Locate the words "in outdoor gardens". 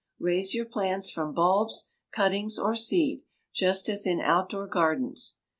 4.07-5.35